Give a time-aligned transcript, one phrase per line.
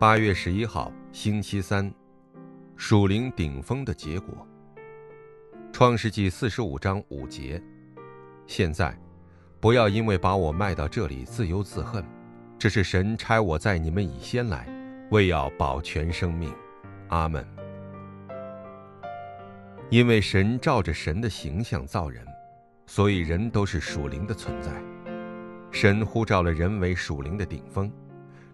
[0.00, 1.92] 八月十一号，星期三，
[2.76, 4.46] 属灵顶峰的结果。
[5.72, 7.60] 创世纪四十五章五节。
[8.46, 8.96] 现在，
[9.58, 12.04] 不要因为把我卖到这里自忧自恨，
[12.56, 14.68] 这是神差我在你们以先来，
[15.10, 16.54] 为要保全生命。
[17.08, 17.44] 阿门。
[19.90, 22.24] 因为神照着神的形象造人，
[22.86, 24.70] 所以人都是属灵的存在。
[25.72, 27.90] 神呼召了人为属灵的顶峰。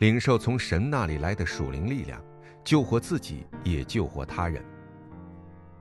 [0.00, 2.18] 领受从神那里来的属灵力量，
[2.64, 4.64] 救活自己，也救活他人。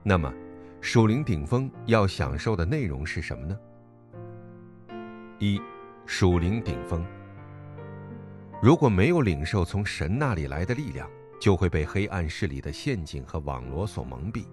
[0.03, 0.29] 那么，
[0.81, 3.57] 属灵顶峰要享受的内容是什么呢？
[5.39, 5.57] 一，
[6.05, 7.05] 属灵顶峰。
[8.61, 14.43] 如果没有领受从神那里来的力量，就会被黑暗势力的陷阱和网罗所蒙蔽，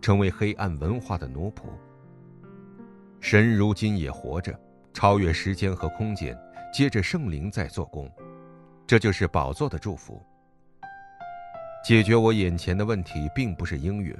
[0.00, 1.66] 成为黑暗文化的奴仆。
[3.20, 4.58] 神如今也活着，
[4.92, 6.36] 超越时间和空间，
[6.74, 8.10] 接着圣灵在做工。
[8.86, 10.24] 这就是宝座的祝福。
[11.84, 14.16] 解决我眼前的问题，并不是应允，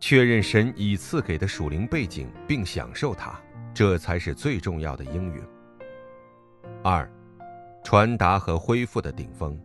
[0.00, 3.38] 确认神已赐给的属灵背景，并享受它，
[3.72, 5.42] 这才是最重要的应允。
[6.82, 7.08] 二，
[7.84, 9.58] 传达和恢复的顶峰。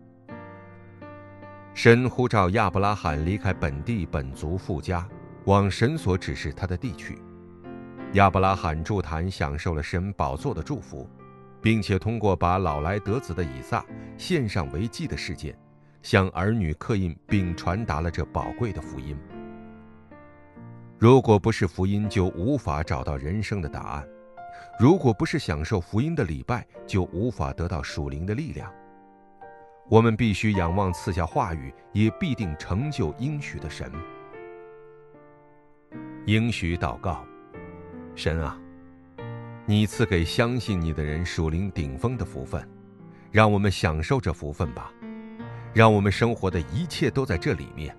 [1.74, 5.08] 神呼召亚伯拉罕离开本地本族富家，
[5.46, 7.20] 往神所指示他的地去。
[8.14, 11.08] 亚伯拉罕筑坛，享受了神宝座的祝福。
[11.62, 13.86] 并且通过把老来得子的以撒
[14.18, 15.58] 献上为祭的事件，
[16.02, 19.18] 向儿女刻印并传达了这宝贵的福音。
[21.00, 24.04] 如果不是福音，就无法找到人生的答案；
[24.80, 28.74] 如果不是享受福音的礼拜，就无法得到属灵的力量。
[29.90, 33.92] 我们必须仰望赐下话语，也必定成就应许的神。
[36.26, 37.24] 应许祷告，
[38.16, 38.60] 神啊。
[39.70, 42.66] 你赐给相信你的人属灵顶峰的福分，
[43.30, 44.90] 让我们享受这福分吧，
[45.74, 47.94] 让我们生活的一切都在这里面。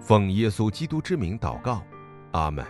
[0.00, 1.82] 奉耶稣基督之名祷告，
[2.30, 2.64] 阿门。